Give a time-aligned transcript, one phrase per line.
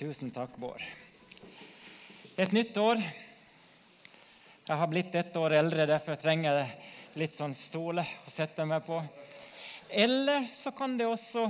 [0.00, 0.80] Tusen takk, Bård.
[2.36, 3.02] Et nytt år.
[4.64, 8.80] Jeg har blitt ett år eldre, derfor trenger jeg litt sånn stole å sette meg
[8.86, 9.02] på.
[9.92, 11.44] Eller så kan det også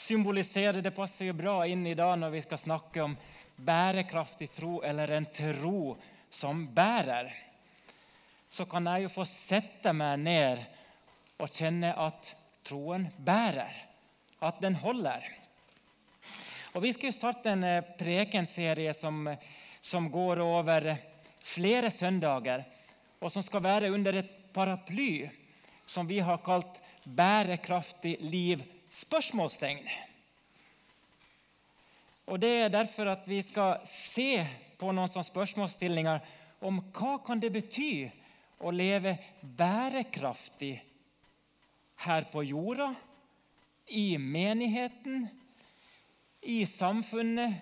[0.00, 3.20] symbolisere Det passer jo bra inn i dag når vi skal snakke om
[3.56, 5.98] bærekraftig tro, eller en tro
[6.32, 7.28] som bærer.
[8.48, 10.64] Så kan jeg jo få sette meg ned
[11.36, 13.82] og kjenne at troen bærer,
[14.40, 15.28] at den holder.
[16.76, 19.30] Og Vi skal starte en eh, prekenserie som,
[19.80, 20.90] som går over
[21.40, 22.66] flere søndager,
[23.16, 25.24] og som skal være under et paraply
[25.88, 29.88] som vi har kalt 'Bærekraftig liv?' spørsmålstegn.
[32.26, 34.44] Og Det er derfor at vi skal se
[34.76, 36.20] på noen sånne spørsmålsstillinger
[36.60, 38.10] om hva kan det bety
[38.60, 40.74] å leve bærekraftig
[42.04, 42.94] her på jorda,
[43.88, 45.28] i menigheten,
[46.46, 47.54] i samfunnet.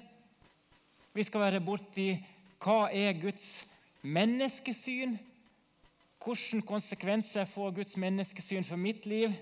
[1.12, 2.09] Vi skal være borti
[2.65, 3.65] hva er Guds
[4.05, 5.16] menneskesyn?
[6.24, 9.32] Hvilke konsekvenser får Guds menneskesyn for mitt liv?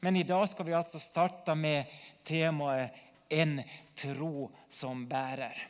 [0.00, 1.84] Men i dag skal vi altså starte med
[2.24, 2.90] temaet
[3.30, 3.62] 'en
[3.96, 5.66] tro som bærer'.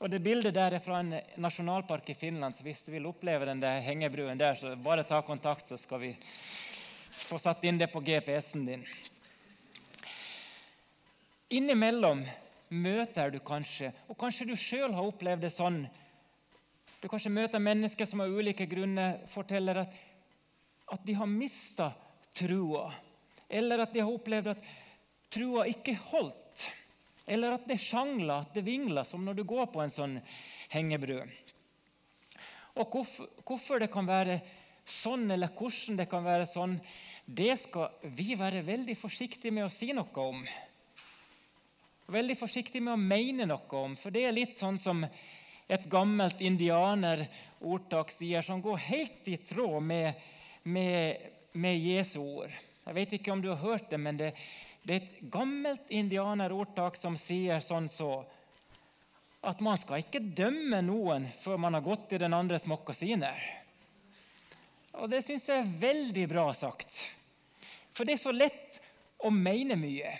[0.00, 3.46] Og det Bildet der er fra en nasjonalpark i Finland, så hvis du vil oppleve
[3.46, 6.16] den der hengebruen der, så bare ta kontakt, så skal vi
[7.12, 8.86] få satt inn det på GPS-en din.
[11.50, 12.22] Innimellom
[12.70, 15.80] møter du kanskje, og kanskje du sjøl har opplevd det sånn
[17.00, 19.96] Du kanskje møter mennesker som av ulike grunner forteller at,
[20.94, 21.88] at de har mista
[22.36, 22.90] trua,
[23.48, 24.68] eller at de har opplevd at
[25.32, 26.68] trua ikke holdt,
[27.26, 30.18] eller at det sjangler, at det vingler, som når du går på en sånn
[30.70, 31.22] hengebru.
[32.76, 34.42] Og hvorfor, hvorfor det kan være
[34.84, 36.76] sånn, eller hvordan det kan være sånn,
[37.26, 40.44] det skal vi være veldig forsiktige med å si noe om
[42.12, 43.96] veldig forsiktig med å mene noe om.
[43.98, 45.04] For det er litt sånn som
[45.70, 50.18] et gammelt indianerordtak sier, som går helt i tråd med,
[50.62, 52.54] med, med Jesu ord.
[52.86, 54.32] Jeg vet ikke om du har hørt det, men det,
[54.82, 58.24] det er et gammelt indianerordtak som sier sånn så
[59.46, 63.38] at man skal ikke dømme noen før man har gått i den andres mokkasiner.
[65.00, 66.90] Og det syns jeg er veldig bra sagt.
[67.94, 68.80] For det er så lett
[69.24, 70.12] å mene mye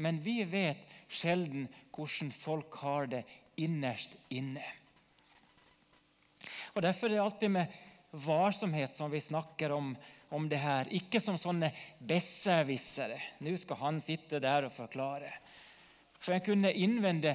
[0.00, 3.24] men vi vet sjelden hvordan folk har det
[3.60, 4.64] innerst inne.
[6.74, 7.78] Og Derfor er det alltid med
[8.10, 9.96] varsomhet som vi snakker om,
[10.28, 10.88] om det her.
[10.94, 13.18] Ikke som sånne besserwissere.
[13.44, 15.32] Nå skal han sitte der og forklare.
[16.20, 17.34] For en kunne innvende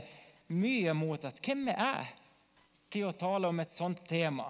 [0.56, 2.14] mye mot at hvem er jeg
[2.96, 4.48] til å tale om et sånt tema?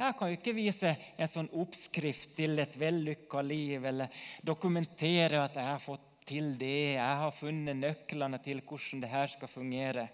[0.00, 5.58] Jeg kan jo ikke vise en sånn oppskrift til et vellykka liv eller dokumentere at
[5.58, 6.94] jeg har fått til det.
[6.94, 10.06] Jeg har funnet nøklene til hvordan det her skal fungere.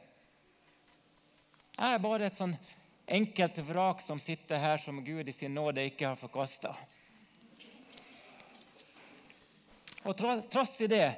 [1.77, 2.56] Jeg er bare et sånn
[3.06, 6.72] enkelt vrak som sitter her som Gud i sin nåde ikke har forkasta.
[10.06, 10.16] Og
[10.49, 11.09] Trass i det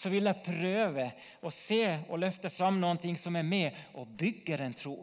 [0.00, 1.06] så vil jeg prøve
[1.44, 4.96] å se og løfte fram ting som er med og bygger en tro.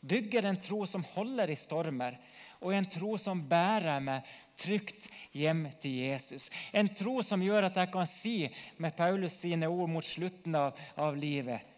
[0.00, 2.14] Bygger en tro som holder i stormer,
[2.62, 6.48] og en tro som bærer meg trygt hjem til Jesus.
[6.72, 8.36] En tro som gjør at jeg kan si
[8.82, 11.74] med Paulus sine ord mot slutten av, av livet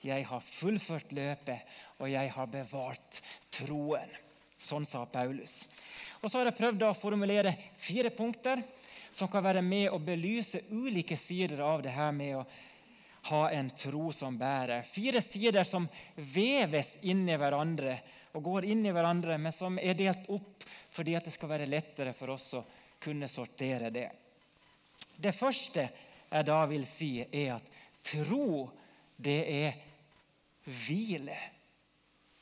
[0.00, 1.60] Jeg har fullført løpet,
[2.00, 3.18] og jeg har bevart
[3.52, 4.14] troen.
[4.56, 5.66] Sånn sa Paulus.
[6.22, 8.62] Og Så har jeg prøvd å formulere fire punkter
[9.12, 12.46] som kan være med å belyse ulike sider av det her med å
[13.28, 14.86] ha en tro som bærer.
[14.88, 17.98] Fire sider som veves inn i hverandre
[18.32, 20.64] og går inn i hverandre, men som er delt opp
[20.94, 22.64] fordi det skal være lettere for oss å
[23.00, 24.08] kunne sortere det.
[25.16, 25.88] Det første
[26.30, 27.66] jeg da vil si, er at
[28.06, 28.68] tro,
[29.16, 29.80] det er
[30.64, 31.36] hvile,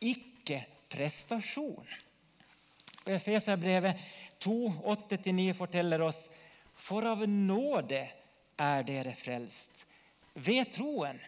[0.04, 0.60] ikke
[0.92, 1.88] prestasjon.
[3.08, 3.96] Efeserbrevet
[4.44, 6.26] 2, 8-9 forteller oss
[6.78, 8.02] for av nåde
[8.58, 9.72] er dere frelst,
[10.34, 11.18] ved troen.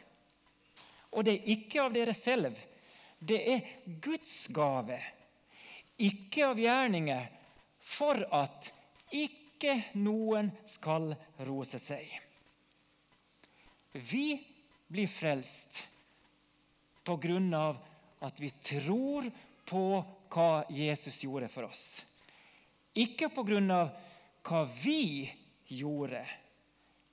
[1.10, 2.54] Og det er ikke av dere selv,
[3.20, 3.66] det er
[4.00, 4.96] Guds gave,
[6.00, 7.28] ikke av gjerninger,
[7.80, 8.70] for at
[9.12, 11.12] ikke noen skal
[11.44, 12.06] rose seg.
[13.92, 14.38] Vi
[14.88, 15.82] blir frelst
[17.04, 17.76] på grunn av
[18.24, 19.28] at vi tror
[19.68, 19.84] på
[20.30, 21.84] hva Jesus gjorde for oss.
[22.94, 23.90] Ikke på grunn av
[24.46, 25.28] hva vi
[25.70, 26.22] gjorde,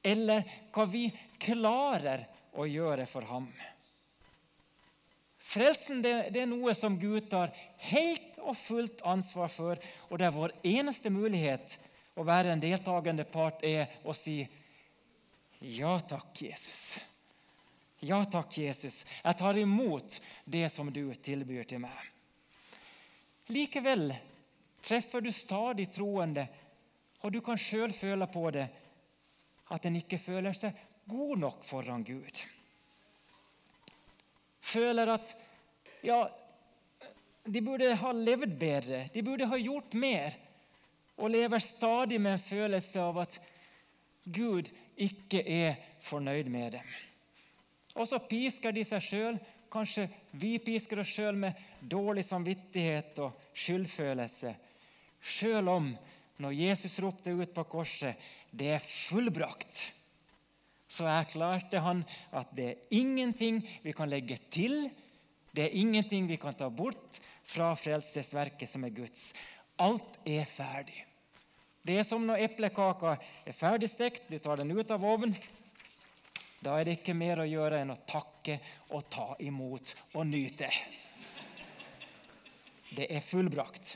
[0.01, 1.07] eller hva vi
[1.42, 2.24] klarer
[2.57, 3.50] å gjøre for ham.
[5.47, 7.53] Frelsen det, det, er noe som Gud tar
[7.88, 9.79] helt og fullt ansvar for,
[10.09, 11.77] og det er vår eneste mulighet
[12.19, 14.41] å være en deltakende part er å si
[15.63, 16.97] ja takk, Jesus.
[18.03, 21.95] Ja takk, Jesus, jeg tar imot det som du tilbyr til meg.
[23.49, 24.11] Likevel
[24.83, 26.44] treffer du stadig troende,
[27.23, 28.67] og du kan sjøl føle på det,
[29.73, 30.75] at en ikke føler seg
[31.07, 32.44] god nok foran Gud.
[34.67, 35.33] Føler at
[36.03, 36.25] ja,
[37.47, 40.35] de burde ha levd bedre, de burde ha gjort mer,
[41.17, 43.37] og lever stadig med en følelse av at
[44.27, 44.67] Gud
[44.99, 46.89] ikke er fornøyd med dem.
[47.97, 49.39] Og så pisker de seg sjøl.
[49.71, 50.05] Kanskje
[50.39, 54.53] vi pisker oss sjøl med dårlig samvittighet og skyldfølelse.
[55.19, 55.89] Sjøl om,
[56.39, 58.15] når Jesus ropte ut på korset
[58.51, 59.96] 'Det er fullbrakt',
[60.87, 64.87] så erklærte han at det er ingenting vi kan legge til,
[65.51, 69.31] det er ingenting vi kan ta bort fra frelsesverket som er Guds.
[69.79, 71.03] Alt er ferdig.
[71.87, 73.15] Det er som når eplekaka
[73.47, 75.35] er ferdigstekt, du tar den ut av ovnen,
[76.59, 78.57] da er det ikke mer å gjøre enn å takke
[78.95, 80.69] og ta imot og nyte.
[82.97, 83.93] Det er fullbrakt.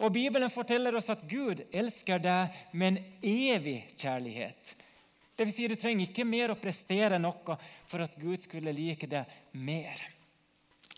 [0.00, 4.74] Og Bibelen forteller oss at Gud elsker deg med en evig kjærlighet.
[5.40, 7.54] Det vil si, Du trenger ikke mer å prestere noe
[7.88, 9.22] for at Gud skulle like det
[9.56, 9.96] mer.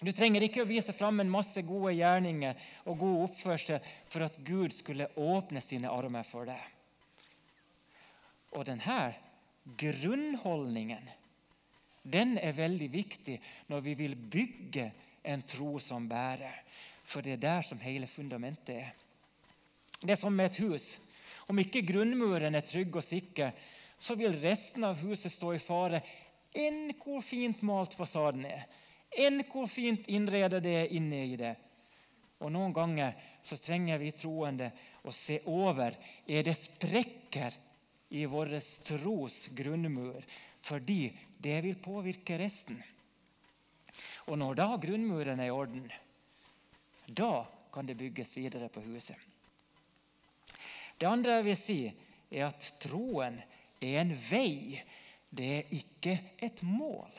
[0.03, 4.41] Du trenger ikke å vise fram en masse gode gjerninger og god oppførsel for at
[4.43, 6.65] Gud skulle åpne sine armer for deg.
[8.59, 8.97] Og denne
[9.79, 11.07] grunnholdningen
[12.03, 13.37] den er veldig viktig
[13.71, 14.89] når vi vil bygge
[15.23, 16.57] en tro som bærer.
[17.07, 18.91] For det er der som hele fundamentet er.
[20.03, 20.97] Det er som med et hus.
[21.47, 23.55] Om ikke grunnmuren er trygg og sikker,
[24.03, 26.01] så vil resten av huset stå i fare
[26.59, 28.65] enn hvor fint malt fasaden er,
[29.15, 31.53] enn hvor fint innredet det er inne i det.
[32.43, 33.15] Og Noen ganger
[33.47, 34.73] så trenger vi troende
[35.07, 35.95] å se over
[36.27, 37.55] er det sprekker
[38.19, 38.57] i vår
[38.89, 40.27] tros grunnmur,
[40.67, 42.83] fordi det vil påvirke resten.
[44.27, 45.87] Og når da grunnmuren er i orden,
[47.07, 49.17] da kan det bygges videre på huset.
[50.99, 51.81] Det andre jeg vil si,
[52.33, 53.39] er at troen
[53.91, 54.81] er en vei.
[55.31, 57.11] Det er ikke et mål.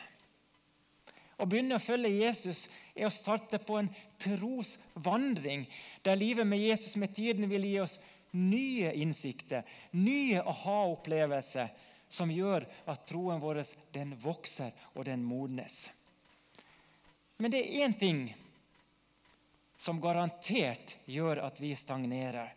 [1.42, 3.90] Å begynne å følge Jesus er å starte på en
[4.22, 5.66] trosvandring,
[6.06, 7.98] der livet med Jesus med tiden vil gi oss
[8.38, 9.66] nye innsikter,
[9.98, 11.74] nye aha-opplevelser
[12.14, 13.64] som gjør at troen vår
[13.94, 15.88] den vokser og den modnes.
[17.42, 18.28] Men det er én ting
[19.82, 22.54] som garantert gjør at vi stagnerer,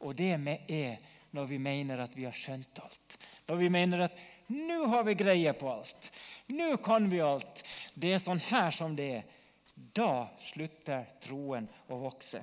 [0.00, 3.18] og det er når vi mener at vi har skjønt alt.
[3.48, 4.18] Når vi mener at
[4.48, 6.10] 'nå har vi greie på alt',
[6.48, 7.62] 'nå kan vi alt',
[7.94, 9.24] det er sånn her som det er.
[9.74, 12.42] Da slutter troen å vokse.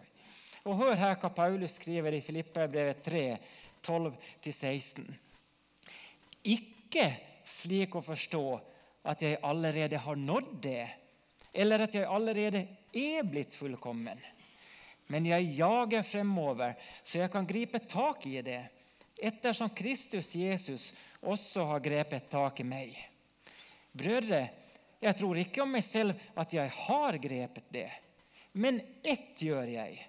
[0.66, 3.38] Og Hør her hva Paulus skriver i Filipperbrevet 3,
[3.82, 5.08] 12-16.
[6.44, 7.08] Ikke
[7.46, 8.44] slik å forstå
[9.04, 10.88] at jeg allerede har nådd det,
[11.54, 14.20] eller at jeg allerede er blitt fullkommen.
[15.12, 18.62] Men jeg jager fremover, så jeg kan gripe tak i det,
[19.22, 20.92] ettersom Kristus Jesus
[21.22, 22.96] også har grepet tak i meg.
[23.92, 24.48] Brødre,
[25.02, 27.90] jeg tror ikke om meg selv at jeg har grepet det,
[28.54, 30.00] men ett gjør jeg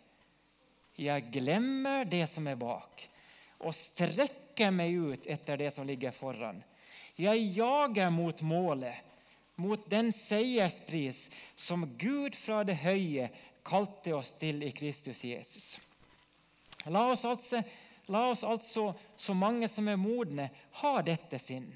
[1.02, 3.04] jeg glemmer det som er bak,
[3.62, 6.60] og strekker meg ut etter det som ligger foran.
[7.16, 8.96] Jeg jager mot målet,
[9.56, 11.26] mot den seierspris
[11.56, 13.28] som Gud fra det høye
[13.64, 15.76] kalte oss til i Kristus Jesus.
[16.90, 17.62] La oss altså,
[18.12, 20.50] la oss altså så mange som er modne,
[20.82, 21.70] ha dette sinn.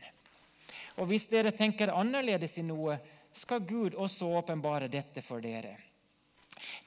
[0.97, 2.99] Og hvis dere tenker annerledes i noe,
[3.37, 5.75] skal Gud også åpenbare dette for dere.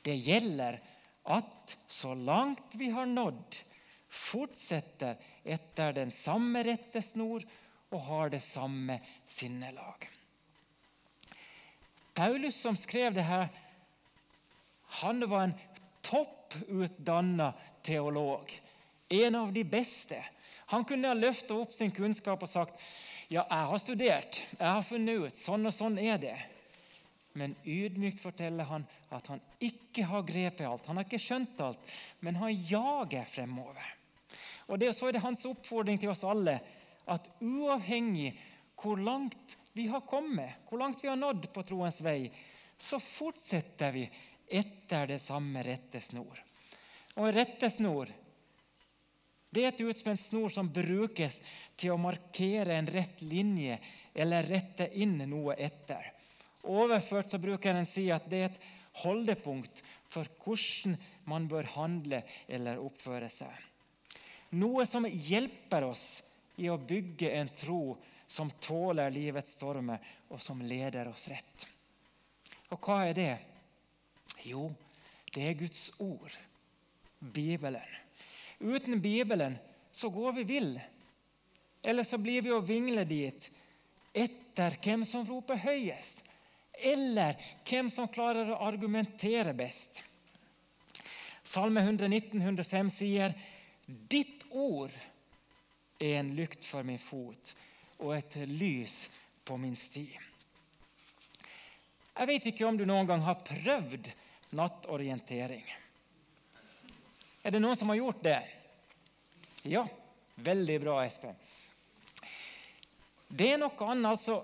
[0.02, 0.80] Det gjelder
[1.30, 3.58] at så langt vi har nådd,
[4.10, 7.46] fortsetter etter den samme rettesnor
[7.94, 8.98] og har det samme
[9.30, 10.08] sinnelag.
[12.18, 13.48] Paulus, som skrev det her,
[15.00, 15.54] han var en
[16.02, 17.54] topputdanna
[17.86, 18.50] teolog.
[19.10, 20.20] En av de beste.
[20.70, 22.82] Han kunne ha løfta opp sin kunnskap og sagt
[23.30, 26.38] ja, jeg har studert, jeg har funnet ut, sånn og sånn er det.
[27.38, 30.88] Men ydmykt forteller han at han ikke har grepet alt.
[30.90, 31.92] Han har ikke skjønt alt,
[32.26, 33.96] men han jager fremover.
[34.70, 36.60] Og det, Så er det hans oppfordring til oss alle
[37.10, 38.34] at uavhengig
[38.80, 42.32] hvor langt vi har kommet, hvor langt vi har nådd på troens vei,
[42.78, 44.06] så fortsetter vi
[44.50, 46.40] etter det samme rettesnor.
[47.20, 48.10] Og rettesnor
[49.50, 51.40] det er et utspent snor som brukes
[51.80, 53.80] til å markere en rett linje
[54.14, 56.12] eller rette inn noe etter.
[56.70, 58.62] Overført så bruker en si at det er et
[59.02, 60.98] holdepunkt for hvordan
[61.30, 63.54] man bør handle eller oppføre seg.
[64.60, 66.06] Noe som hjelper oss
[66.60, 67.84] i å bygge en tro
[68.30, 71.66] som tåler livets stormer, og som leder oss rett.
[72.70, 73.32] Og hva er det?
[74.46, 74.68] Jo,
[75.34, 76.36] det er Guds ord,
[77.20, 77.86] Bibelen.
[78.60, 79.58] Uten Bibelen
[79.92, 80.80] så går vi vill.
[81.82, 83.50] Eller så blir vi å vingle dit
[84.14, 86.24] etter hvem som roper høyest,
[86.74, 87.38] eller
[87.68, 90.02] hvem som klarer å argumentere best.
[91.44, 93.34] Salme 119, 105 sier
[93.86, 94.94] Ditt ord
[96.00, 97.54] er en lykt for min fot
[98.00, 99.08] og et lys
[99.48, 100.06] på min sti.
[102.20, 104.12] Jeg vet ikke om du noen gang har prøvd
[104.60, 105.66] nattorientering.
[107.44, 108.40] Er det noen som har gjort det?
[109.70, 109.86] Ja,
[110.36, 111.36] veldig bra, Espen.
[113.30, 114.40] Det er noe annet altså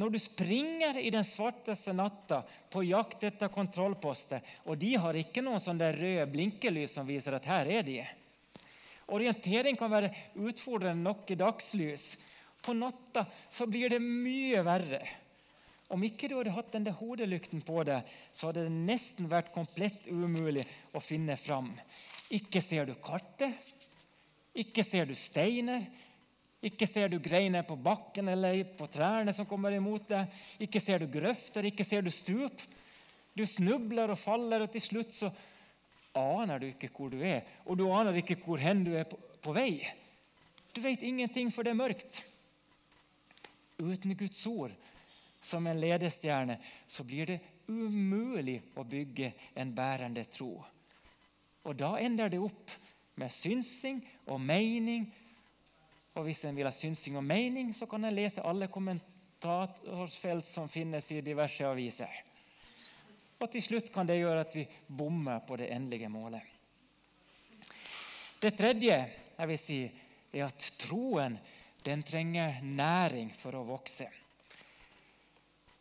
[0.00, 5.42] når du springer i den svarteste natta på jakt etter kontrollposter, og de har ikke
[5.44, 7.98] noen sånne røde blinkelys som viser at her er de.
[9.10, 12.12] Orientering kan være utfordrende nok i dagslys.
[12.62, 15.02] På natta så blir det mye verre.
[15.90, 20.06] Om ikke du hadde hatt denne hodelykten på deg, så hadde det nesten vært komplett
[20.06, 20.62] umulig
[20.94, 21.72] å finne fram.
[22.30, 23.58] Ikke ser du kartet,
[24.54, 25.82] ikke ser du steiner,
[26.62, 30.40] ikke ser du greiner på bakken eller på trærne som kommer imot deg.
[30.62, 32.62] Ikke ser du grøfter, ikke ser du stup.
[33.34, 35.30] Du snubler og faller, og til slutt så
[36.20, 37.42] aner du ikke hvor du er.
[37.64, 39.80] Og du aner ikke hvor hen du er på, på vei.
[40.70, 42.22] Du vet ingenting, for det er mørkt.
[43.80, 44.76] Uten Guds ord
[45.40, 50.52] som en ledestjerne, så blir det umulig å bygge en bærende tro.
[51.64, 52.72] Og da ender det opp
[53.20, 55.06] med synsing og mening.
[56.16, 60.68] Og hvis en vil ha synsing og mening, så kan en lese alle kommentatorsfelt som
[60.68, 62.10] finnes i diverse aviser.
[63.40, 66.42] Og til slutt kan det gjøre at vi bommer på det endelige målet.
[68.40, 68.96] Det tredje
[69.40, 69.80] jeg vil si,
[70.32, 71.36] er at troen
[71.84, 74.08] den trenger næring for å vokse.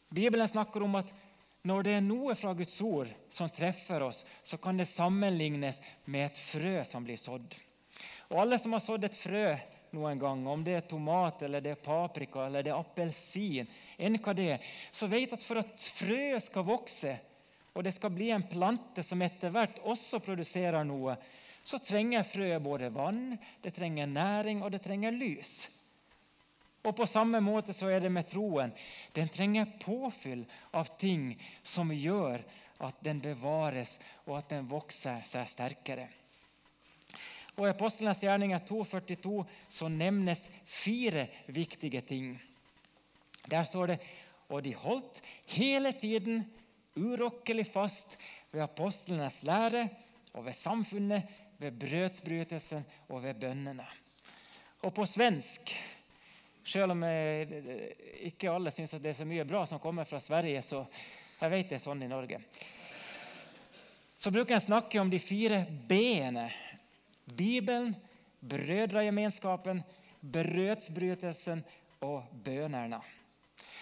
[0.09, 1.11] Bibelen snakker om at
[1.67, 6.29] når det er noe fra Guds ord som treffer oss, så kan det sammenlignes med
[6.29, 7.57] et frø som blir sådd.
[8.29, 9.45] Og Alle som har sådd et frø
[9.91, 14.19] noen gang, om det er tomat, eller det er paprika eller det er appelsin, enn
[14.21, 17.15] hva det er, så vet at for at frøet skal vokse,
[17.73, 21.17] og det skal bli en plante som etter hvert også produserer noe,
[21.65, 25.67] så trenger frøet både vann, det trenger næring og det trenger lys.
[26.83, 28.71] Og På samme måte så er det med troen.
[29.13, 31.33] Den trenger påfyll av ting
[31.63, 32.43] som gjør
[32.79, 36.07] at den bevares, og at den vokser seg sterkere.
[37.57, 42.37] Og I Apostlenes gjerninger 2,42 så nevnes fire viktige ting.
[43.51, 43.99] Der står det
[44.49, 45.21] og de holdt
[45.53, 46.41] hele tiden
[46.97, 48.17] urokkelig fast
[48.51, 49.85] ved apostlenes lære
[50.33, 51.23] og ved samfunnet,
[51.59, 53.85] ved brødsbrytelsen og ved bønnene.
[54.81, 55.73] Og på svensk
[56.65, 57.03] selv om
[58.27, 60.83] ikke alle syns det er så mye bra som kommer fra Sverige, så
[61.39, 62.41] jeg vet det er sånn i Norge.
[64.19, 66.49] Så bruker å snakke om de fire b-ene.
[67.23, 67.93] Bibelen,
[68.39, 69.79] brødregemenskapen,
[70.19, 71.61] brødsbrytelsen
[72.03, 72.99] og bønerne.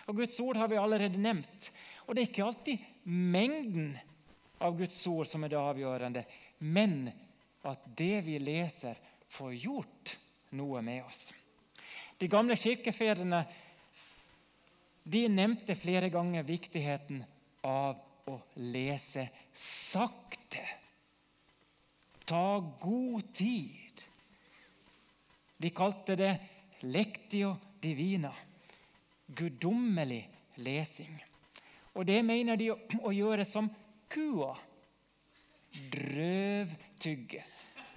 [0.08, 1.72] Og Guds ord har vi allerede nevnt.
[2.06, 3.96] Og det er ikke alltid mengden
[4.64, 6.24] av Guds ord som er det avgjørende,
[6.64, 7.10] men
[7.68, 8.96] at det vi leser,
[9.28, 10.14] får gjort
[10.56, 11.26] noe med oss.
[12.18, 13.44] De gamle kirkefedrene
[15.08, 17.22] de nevnte flere ganger viktigheten
[17.64, 20.64] av å lese sakte.
[22.28, 24.02] Ta god tid.
[25.58, 26.34] De kalte det
[26.84, 28.34] lectio divina,
[29.28, 30.26] guddommelig
[30.60, 31.16] lesing.
[31.96, 33.72] Og det mener de å gjøre som
[34.12, 34.52] kua.
[35.94, 37.46] Drøvtygge.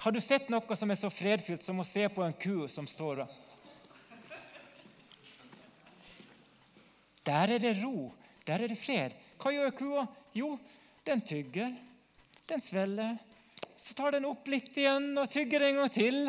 [0.00, 2.87] Har du sett noe som er så fredfylt som å se på en ku som
[2.89, 3.39] står der?
[7.27, 8.11] Der er det ro.
[8.47, 9.17] Der er det fred.
[9.41, 10.07] Hva gjør kua?
[10.37, 10.55] Jo,
[11.07, 11.75] den tygger.
[12.49, 13.19] Den svelger.
[13.81, 16.21] Så tar den opp litt igjen og tygger en gang til.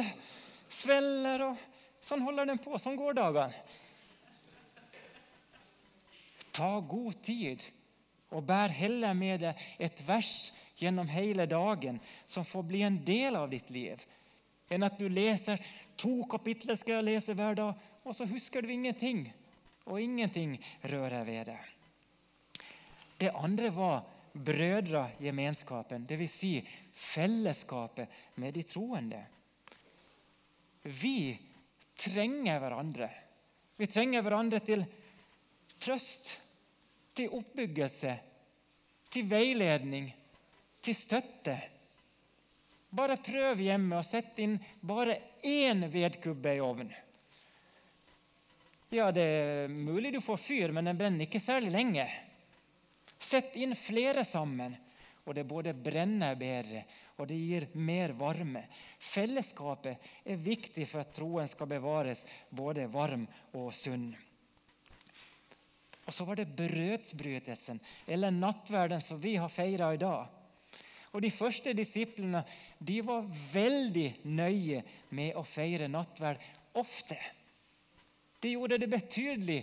[0.72, 1.68] Svelger og
[2.02, 2.78] Sånn holder den på.
[2.82, 3.54] Sånn går dagene.
[6.52, 7.64] Ta god tid
[8.32, 13.38] og bær heller med deg et vers gjennom hele dagen som får bli en del
[13.38, 14.02] av ditt liv,
[14.72, 15.62] enn at du leser
[16.00, 19.28] to kapitler skal jeg lese hver dag, og så husker du ingenting
[19.90, 21.60] og ingenting rører ved det.
[23.22, 26.32] Det andre var brødregemenskapen, dvs.
[26.32, 26.54] Si
[26.94, 29.22] fellesskapet med de troende.
[30.84, 31.38] Vi
[31.98, 33.10] trenger hverandre.
[33.78, 34.86] Vi trenger hverandre til
[35.82, 36.32] trøst,
[37.14, 38.16] til oppbyggelse,
[39.12, 40.10] til veiledning,
[40.82, 41.58] til støtte.
[42.92, 46.92] Bare prøv hjemme å sette inn bare én vedkubbe i ovnen.
[48.92, 52.10] Ja, det er mulig du får fyr, men den brenner ikke særlig lenge.
[53.22, 54.74] Sett inn flere sammen,
[55.24, 56.84] og det både brenner bedre
[57.22, 58.64] og det gir mer varme.
[58.98, 64.10] Fellesskapet er viktig for at troen skal bevares både varm og sunn.
[66.02, 67.78] Og så var det brødsbrytelsen,
[68.10, 70.26] eller nattverden, som vi har feira i dag.
[71.12, 72.42] Og De første disiplene
[72.80, 74.82] de var veldig nøye
[75.14, 76.42] med å feire nattverd
[76.80, 77.20] ofte.
[78.42, 79.62] De gjorde det betydelig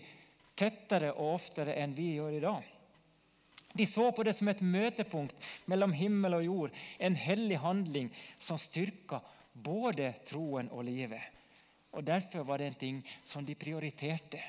[0.59, 2.75] tettere og oftere enn vi gjør i dag.
[3.79, 8.09] De så på det som et møtepunkt mellom himmel og jord, en hellig handling
[8.43, 9.21] som styrka
[9.53, 11.23] både troen og livet.
[11.93, 14.41] Og Derfor var det en ting som de prioriterte.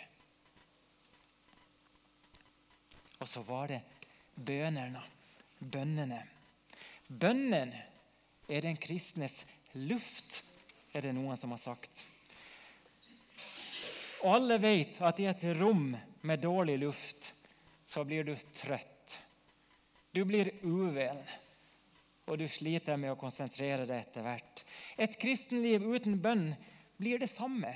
[3.19, 3.81] Og så var det
[4.35, 5.01] bønene,
[5.59, 6.21] bønnene.
[7.09, 7.73] Bønnen
[8.49, 9.41] er den kristnes
[9.73, 10.43] luft,
[10.93, 12.05] er det noen som har sagt.
[14.23, 15.93] Og alle vet at i et rom
[16.27, 17.33] med dårlig luft
[17.89, 19.19] så blir du trøtt.
[20.11, 21.21] Du blir uvel,
[22.29, 24.63] og du sliter med å konsentrere deg etter hvert.
[24.97, 26.51] Et kristenliv uten bønn
[26.99, 27.71] blir det samme.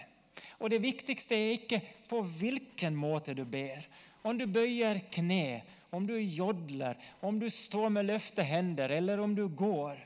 [0.60, 3.82] Og det viktigste er ikke på hvilken måte du ber.
[4.24, 9.36] Om du bøyer kne, om du jodler, om du står med løfte hender, eller om
[9.36, 10.00] du går.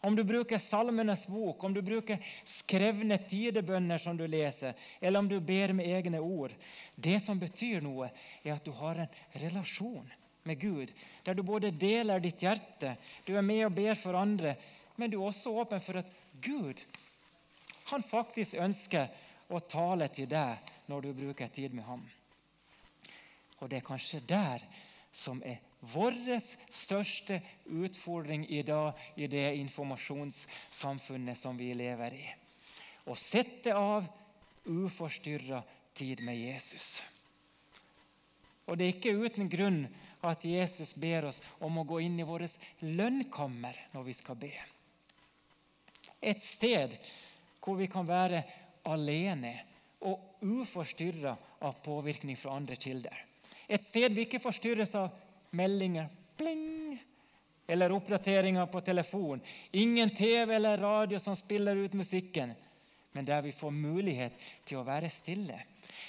[0.00, 5.28] Om du bruker Salmenes bok, om du bruker skrevne tidebønner som du leser, eller om
[5.28, 6.52] du ber med egne ord.
[6.94, 8.10] Det som betyr noe,
[8.44, 10.06] er at du har en relasjon
[10.46, 10.92] med Gud,
[11.24, 12.94] der du både deler ditt hjerte,
[13.26, 14.54] du er med og ber for andre,
[14.96, 16.12] men du er også åpen for at
[16.44, 16.80] Gud
[17.90, 19.10] han faktisk ønsker
[19.48, 22.02] å tale til deg når du bruker tid med ham.
[23.60, 24.62] Og det er kanskje der
[25.14, 26.16] som er vår
[26.72, 32.26] største utfordring i dag i det informasjonssamfunnet som vi lever i.
[33.06, 34.06] Å sette av
[34.66, 35.62] uforstyrra
[35.94, 37.02] tid med Jesus.
[38.66, 39.84] Og Det er ikke uten grunn
[40.26, 44.54] at Jesus ber oss om å gå inn i vårt lønnkammer når vi skal be.
[46.18, 46.96] Et sted
[47.62, 48.42] hvor vi kan være
[48.90, 49.52] alene
[50.06, 53.14] og uforstyrra av påvirkning fra andre kilder.
[53.66, 55.14] Et sted vi ikke forstyrres av
[55.56, 56.98] meldinger pling,
[57.66, 59.40] eller oppdateringer på telefon.
[59.72, 62.52] Ingen TV eller radio som spiller ut musikken,
[63.12, 65.58] men der vi får mulighet til å være stille.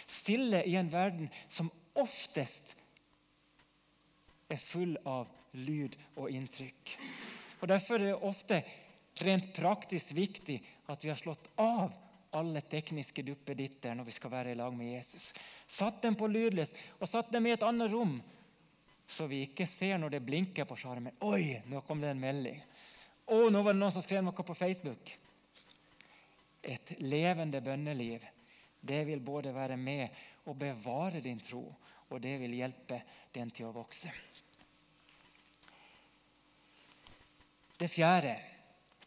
[0.08, 2.76] Stille i en verden som oftest
[4.48, 6.98] er full av lyd og inntrykk.
[7.62, 8.62] Og Derfor er det ofte
[9.26, 10.60] rent praktisk viktig
[10.92, 11.96] at vi har slått av
[12.38, 15.32] alle tekniske duppeditter når vi skal være i lag med Jesus.
[15.68, 18.20] Satt dem på lydløs og satt dem i et annet rom,
[19.08, 21.15] så vi ikke ser når det blinker på skjermen.
[21.24, 22.60] Oi, nå kom det en melding.
[23.28, 25.13] Å, nå var det noen som skrev noe på Facebook.
[26.67, 28.26] Et levende bønneliv
[28.88, 30.08] det vil både være med
[30.48, 31.63] og bevare din tro,
[32.10, 33.02] og det vil hjelpe
[33.36, 34.12] den til å vokse.
[37.78, 38.36] Det fjerde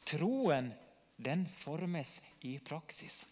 [0.06, 0.70] troen
[1.16, 3.24] den formes i praksis.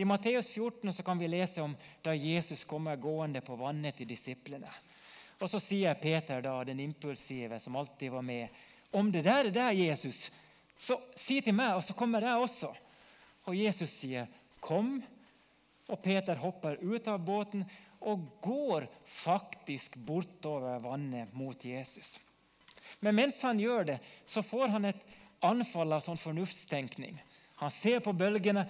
[0.00, 4.70] I Matteus 14 kan vi lese om da Jesus kommer gående på vannet til disiplene.
[5.40, 8.48] Og Så sier Peter, da, den impulsive som alltid var med,
[8.92, 10.30] om det der er deg, Jesus,
[10.76, 12.72] så si til meg, og så kommer jeg også.
[13.46, 14.26] Og Jesus sier,
[14.60, 15.02] 'Kom.'
[15.88, 17.64] Og Peter hopper ut av båten
[18.00, 22.20] og går faktisk bortover vannet mot Jesus.
[23.00, 25.02] Men mens han gjør det, så får han et
[25.42, 27.18] anfall av sånn fornuftstenkning.
[27.56, 28.68] Han ser på bølgene,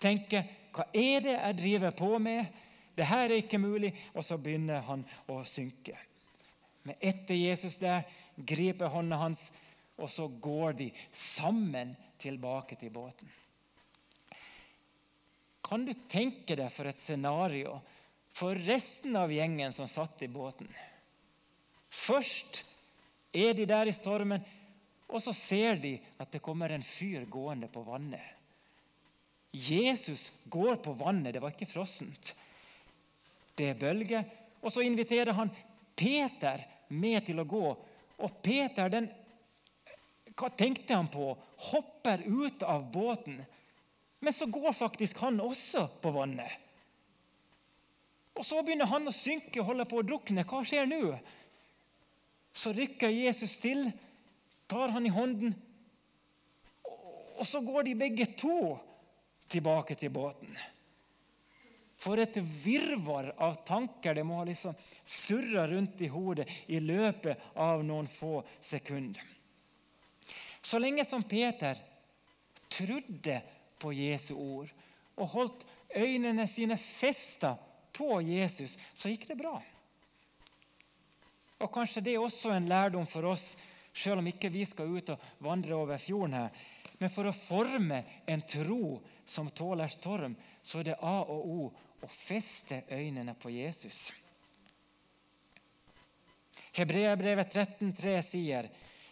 [0.00, 0.44] tenker
[0.76, 2.46] hva er det jeg driver på med?
[2.96, 3.92] Det her er ikke mulig.
[4.14, 5.96] Og så begynner han å synke.
[6.86, 9.48] Men etter Jesus der griper hånda hans,
[9.96, 13.28] og så går de sammen tilbake til båten.
[15.66, 17.80] Kan du tenke deg for et scenario
[18.36, 20.68] for resten av gjengen som satt i båten?
[21.90, 22.62] Først
[23.34, 24.44] er de der i stormen,
[25.06, 28.22] og så ser de at det kommer en fyr gående på vannet.
[29.56, 31.32] Jesus går på vannet.
[31.32, 32.34] Det var ikke frossent.
[33.56, 34.26] Det er bølger.
[34.60, 35.52] Og så inviterer han
[35.96, 37.64] Peter med til å gå.
[38.16, 39.08] Og Peter, den,
[40.36, 41.32] hva tenkte han på?
[41.70, 43.40] Hopper ut av båten.
[44.20, 46.62] Men så går faktisk han også på vannet.
[48.36, 50.44] Og Så begynner han å synke og holde på å drukne.
[50.44, 51.16] Hva skjer nå?
[52.56, 53.86] Så rykker Jesus til,
[54.68, 55.54] tar han i hånden,
[57.36, 58.76] og så går de begge to
[59.52, 60.56] tilbake til båten.
[61.96, 67.56] For et virvar av tanker det må ha liksom surra rundt i hodet i løpet
[67.56, 69.22] av noen få sekunder.
[70.60, 71.78] Så lenge som Peter
[72.68, 73.40] trodde
[73.78, 74.72] på Jesu ord
[75.16, 75.64] og holdt
[75.96, 77.54] øynene sine festa
[77.96, 79.54] på Jesus, så gikk det bra.
[81.62, 83.54] Og Kanskje det er også en lærdom for oss,
[83.96, 86.64] selv om ikke vi skal ut og vandre over fjorden her.
[87.00, 91.60] Men for å forme en tro som tåler storm, så er det A og O
[92.02, 94.08] å feste øynene på Jesus.
[96.76, 98.68] Hebreabrevet 13,3 sier,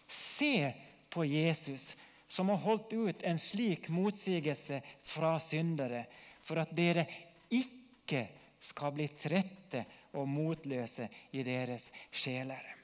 [0.09, 0.73] Se
[1.11, 1.95] på Jesus,
[2.29, 6.05] som har holdt ut en slik motsigelse fra syndere,
[6.45, 7.07] for at dere
[7.49, 8.27] ikke
[8.65, 9.85] skal bli trette
[10.19, 12.75] og motløse i deres sjeler.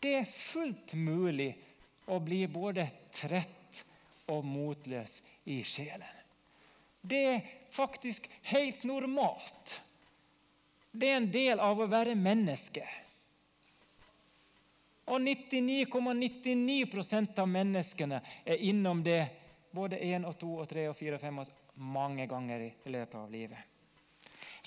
[0.00, 1.50] Det er fullt mulig
[2.08, 3.84] å bli både trett
[4.32, 5.20] og motløs
[5.52, 6.19] i sjelen.
[7.00, 9.80] Det er faktisk helt normalt.
[10.92, 12.84] Det er en del av å være menneske.
[15.10, 19.22] Og 99,99 ,99 av menneskene er innom det
[19.74, 21.40] både én og to og tre og fire og fem
[21.80, 23.58] mange ganger i løpet av livet.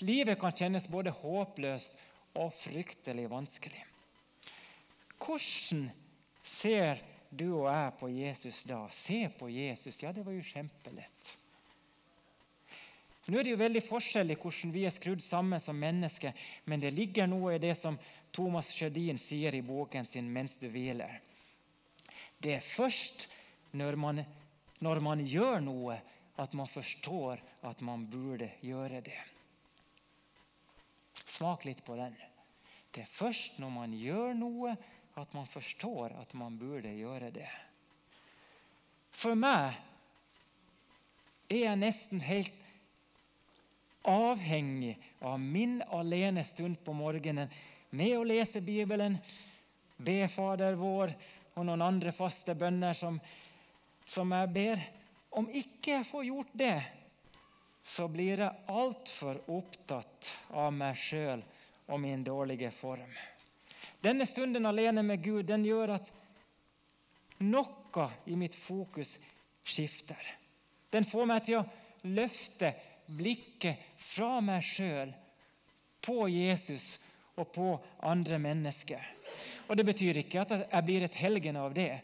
[0.02, 1.96] Livet kan kjennes både håpløst
[2.40, 3.84] og fryktelig vanskelig.
[5.22, 5.86] Hvordan
[6.42, 8.82] ser du og jeg på Jesus da?
[8.90, 10.02] Se på Jesus.
[10.02, 11.36] Ja, det var jo kjempelett.
[13.26, 16.34] Nå er det jo veldig forskjell i hvordan vi er skrudd sammen som mennesker,
[16.68, 17.96] men det ligger noe i det som
[18.34, 21.20] Thomas Sjødin sier i boken sin 'Mens du hviler'.
[22.40, 23.28] Det er først
[23.72, 24.24] når man,
[24.80, 26.00] når man gjør noe,
[26.38, 29.20] at man forstår at man burde gjøre det.
[31.26, 32.14] Smak litt på den.
[32.94, 34.76] Det er først når man gjør noe,
[35.16, 37.50] at man forstår at man burde gjøre det.
[39.14, 39.78] For meg
[41.50, 42.63] er jeg nesten helt
[44.04, 47.48] avhengig av min alene stund på morgenen
[47.90, 49.16] med å lese Bibelen,
[49.96, 51.14] be Fader vår
[51.54, 53.20] og noen andre faste bønner som,
[54.06, 54.82] som jeg ber.
[55.34, 56.76] Om ikke jeg får gjort det,
[57.84, 61.42] så blir jeg altfor opptatt av meg sjøl
[61.86, 63.10] og min dårlige form.
[64.04, 66.10] Denne stunden alene med Gud den gjør at
[67.44, 69.16] noe i mitt fokus
[69.64, 70.20] skifter.
[70.92, 71.68] Den får meg til å
[72.14, 72.72] løfte
[73.06, 75.12] blikket fra meg sjøl
[76.04, 76.98] på Jesus
[77.40, 77.68] og på
[78.06, 79.00] andre mennesker.
[79.68, 82.02] Og Det betyr ikke at jeg blir et helgen av det.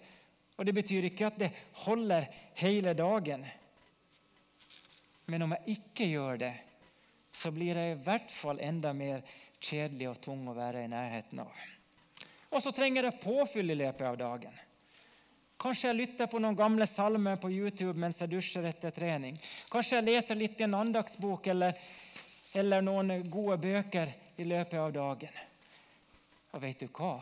[0.59, 1.51] Og det betyr ikke at det
[1.87, 2.27] holder
[2.61, 3.45] hele dagen.
[5.31, 6.55] Men om jeg ikke gjør det,
[7.33, 9.23] så blir jeg i hvert fall enda mer
[9.61, 11.53] kjedelig og tung å være i nærheten av.
[12.51, 14.57] Og så trenger jeg påfyll i løpet av dagen.
[15.61, 19.37] Kanskje jeg lytter på noen gamle salmer på YouTube mens jeg dusjer etter trening.
[19.69, 21.77] Kanskje jeg leser litt i en andagsbok eller,
[22.57, 25.37] eller noen gode bøker i løpet av dagen.
[26.57, 27.19] Og vet du hva?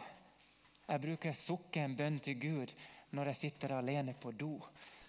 [0.87, 2.77] Jeg bruker å sukke en bønn til Gud
[3.18, 4.55] når jeg sitter alene på do.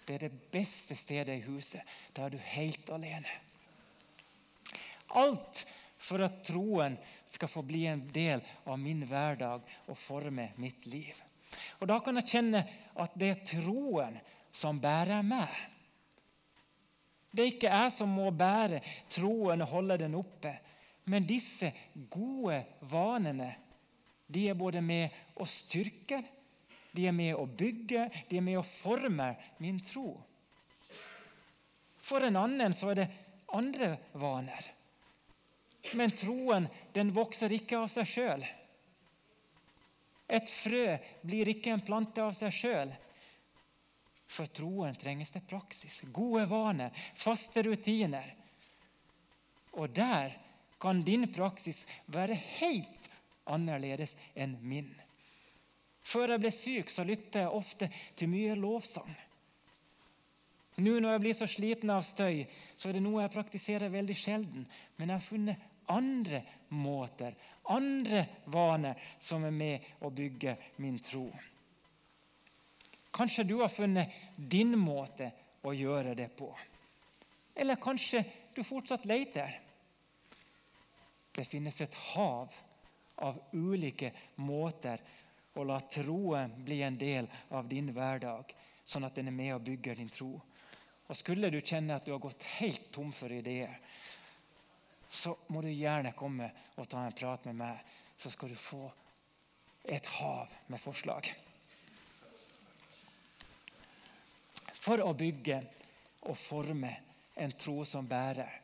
[0.04, 1.86] Det er det beste stedet i huset.
[2.12, 3.38] Da er du helt alene.
[5.22, 5.64] Alt
[6.02, 6.98] for at troen
[7.30, 11.14] skal få bli en del av min hverdag og forme mitt liv.
[11.80, 12.64] Og Da kan jeg kjenne
[13.00, 14.18] at det er troen
[14.52, 15.52] som bærer meg.
[17.30, 18.80] Det er ikke jeg som må bære
[19.12, 20.56] troen og holde den oppe.
[21.06, 21.70] Men disse
[22.10, 23.54] gode vanene
[24.30, 26.22] de er både med og styrker
[26.92, 29.30] de er med å bygge, de er med å forme
[29.62, 30.14] min tro.
[32.02, 33.10] For en annen så er det
[33.54, 34.70] andre vaner.
[35.96, 38.42] Men troen den vokser ikke av seg sjøl.
[40.30, 42.92] Et frø blir ikke en plante av seg sjøl.
[44.30, 48.28] For troen trenges det praksis, gode vaner, faste rutiner.
[49.74, 50.36] Og der
[50.80, 53.10] kan din praksis være helt
[53.50, 54.92] annerledes enn min.
[56.06, 59.10] Før jeg ble syk, så lyttet jeg ofte til mye lovsang.
[60.80, 62.46] Nå når jeg blir så sliten av støy,
[62.78, 64.64] så er det noe jeg praktiserer veldig sjelden.
[64.96, 67.34] Men jeg har funnet andre måter,
[67.70, 71.26] andre vaner, som er med å bygge min tro.
[73.10, 75.32] Kanskje du har funnet din måte
[75.66, 76.50] å gjøre det på.
[77.54, 78.22] Eller kanskje
[78.54, 79.58] du fortsatt leter.
[81.34, 82.54] Det finnes et hav
[83.26, 85.02] av ulike måter
[85.54, 89.66] å la troen bli en del av din hverdag, sånn at den er med og
[89.66, 90.32] bygger din tro.
[91.10, 93.74] Og Skulle du kjenne at du har gått helt tom for ideer,
[95.10, 97.80] så må du gjerne komme og ta en prat med meg,
[98.20, 98.84] så skal du få
[99.90, 101.30] et hav med forslag.
[104.80, 105.58] For å bygge
[106.30, 106.94] og forme
[107.40, 108.54] en tro som bærer,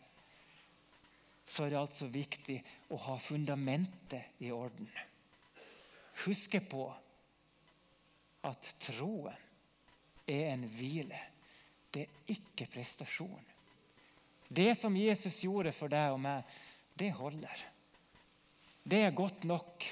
[1.46, 2.56] så er det altså viktig
[2.94, 4.88] å ha fundamentet i orden
[6.24, 6.86] huske på
[8.46, 9.34] at troen
[10.26, 11.18] er en hvile.
[11.92, 13.44] Det er ikke prestasjon.
[14.48, 16.44] Det som Jesus gjorde for deg og meg,
[16.96, 17.62] det holder.
[18.86, 19.84] Det er godt nok.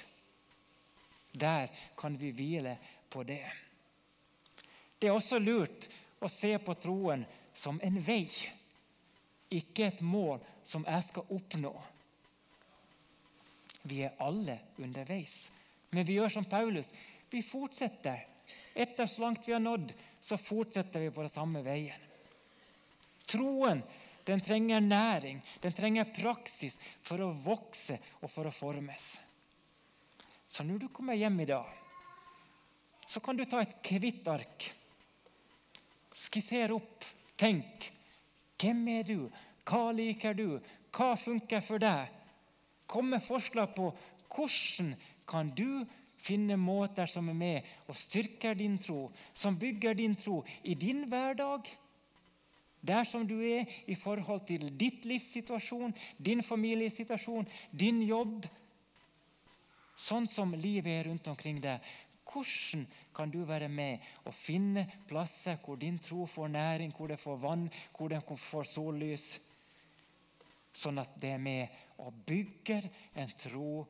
[1.34, 2.76] Der kan vi hvile
[3.10, 3.42] på det.
[4.98, 5.88] Det er også lurt
[6.22, 8.28] å se på troen som en vei,
[9.50, 11.72] ikke et mål som jeg skal oppnå.
[13.84, 15.34] Vi er alle underveis,
[15.90, 16.88] men vi gjør som Paulus.
[17.30, 18.22] Vi fortsetter.
[18.74, 19.92] Etter så langt vi har nådd,
[20.24, 22.00] så fortsetter vi på den samme veien.
[23.28, 23.82] Troen
[24.24, 29.04] den trenger næring, den trenger praksis for å vokse og for å formes.
[30.48, 31.68] Så når du kommer hjem i dag,
[33.06, 34.68] så kan du ta et hvitt ark.
[36.14, 37.04] Skisser opp.
[37.36, 37.90] Tenk.
[38.60, 39.18] Hvem er du?
[39.66, 40.60] Hva liker du?
[40.94, 42.08] Hva funker for deg?
[42.86, 43.90] Kom med forslag på
[44.34, 44.94] hvordan
[45.28, 45.84] kan du
[46.24, 51.04] finne måter som er med og styrker din tro, som bygger din tro i din
[51.10, 51.68] hverdag
[52.84, 58.44] der som du er i forhold til ditt livssituasjon, din familiesituasjon, din jobb.
[59.96, 61.80] Sånn som livet er rundt omkring deg.
[62.24, 67.20] Hvordan kan du være med og finne plasser hvor din tro får næring, hvor det
[67.20, 67.66] får vann,
[67.96, 69.26] hvor den får sollys?
[70.74, 73.84] Sånn at det er med og bygger en tro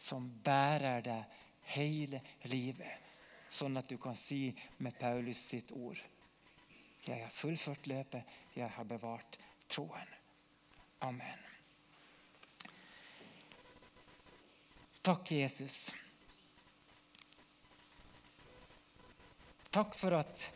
[0.00, 1.38] som bærer deg
[1.74, 2.20] hele
[2.52, 3.08] livet.
[3.50, 5.98] Sånn at du kan si med Paulus sitt ord
[7.06, 10.14] jeg har fullført løpet, jeg har bevart troen.
[11.06, 11.46] Amen.
[15.02, 15.88] Takk, Jesus.
[19.70, 20.48] Takk for at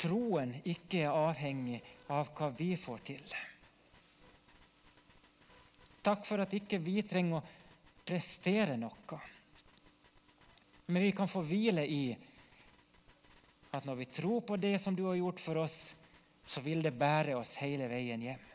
[0.00, 1.82] troen ikke er avhengig
[2.14, 3.34] av hva vi får til.
[6.02, 7.46] Takk for at ikke vi trenger å
[8.06, 9.20] prestere noe.
[10.86, 12.04] Men vi kan få hvile i
[13.72, 15.94] at når vi tror på det som du har gjort for oss,
[16.44, 18.48] så vil det bære oss hele veien hjem.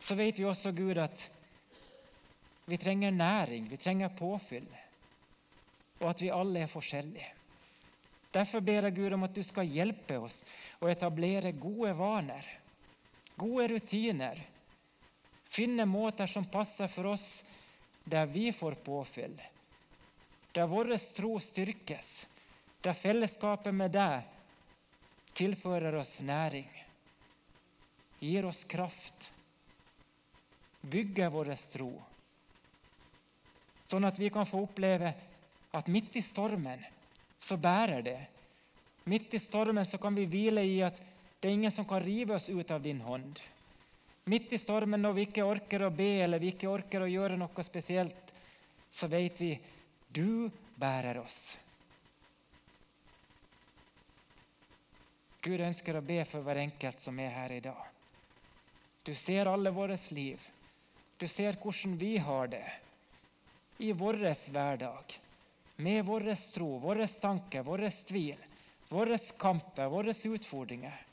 [0.00, 1.22] Så vet vi også, Gud, at
[2.66, 4.66] vi trenger næring, vi trenger påfyll,
[6.00, 7.28] og at vi alle er forskjellige.
[8.34, 10.40] Derfor ber jeg Gud om at du skal hjelpe oss
[10.80, 12.46] å etablere gode vaner,
[13.38, 14.38] gode rutiner.
[15.50, 17.42] Finne måter som passer for oss,
[18.06, 19.38] der vi får påfyll
[20.52, 22.26] der vår tro styrkes,
[22.80, 24.26] der fellesskapet med deg
[25.36, 26.68] tilfører oss næring,
[28.20, 29.30] gir oss kraft,
[30.80, 31.92] bygger vår tro,
[33.90, 35.14] sånn at vi kan få oppleve
[35.76, 36.82] at midt i stormen
[37.40, 38.20] så bærer det.
[39.04, 40.98] Midt i stormen så kan vi hvile i at
[41.40, 43.38] det er ingen som kan rive oss ut av din hånd.
[44.30, 47.38] Midt i stormen når vi ikke orker å be eller vi ikke orker å gjøre
[47.40, 48.34] noe spesielt,
[48.92, 49.54] så vet vi
[50.12, 51.58] du bærer oss.
[55.40, 57.84] Gud ønsker å be for hver enkelt som er her i dag.
[59.06, 60.40] Du ser alle vårt liv.
[61.16, 62.66] Du ser hvordan vi har det
[63.80, 64.20] i vår
[64.52, 65.16] hverdag.
[65.80, 68.36] Med vår tro, våre tanker, vår tvil,
[68.90, 71.06] våre kamper, våre utfordringer.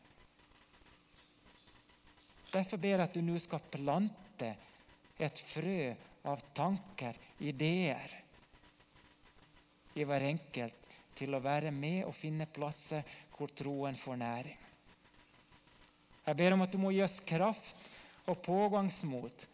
[2.52, 4.54] Derfor ber jeg at du nå skal plante
[5.20, 5.94] et frø
[6.28, 8.27] av tanker, ideer,
[9.98, 13.06] i hver enkelt til å være med og finne plasser
[13.36, 14.64] hvor troen får næring.
[16.28, 17.86] Jeg ber om at du må gi oss kraft
[18.28, 19.46] og pågangsmot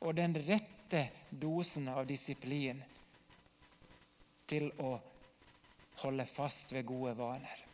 [0.00, 2.80] og den rette dosen av disiplin
[4.50, 4.96] til å
[6.02, 7.66] holde fast ved gode vaner.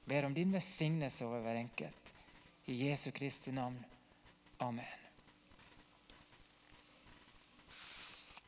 [0.00, 2.14] Jeg ber om din velsignelse over hver enkelt.
[2.66, 3.78] I Jesu Kristi navn.
[4.60, 4.99] Amen.